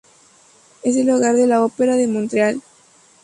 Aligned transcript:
Es 0.81 0.95
el 0.95 1.11
hogar 1.11 1.35
de 1.35 1.45
la 1.45 1.63
Ópera 1.63 1.95
de 1.95 2.07
Montreal. 2.07 2.59